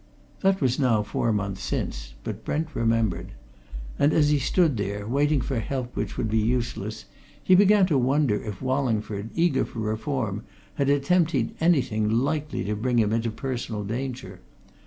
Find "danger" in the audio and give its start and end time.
13.83-14.39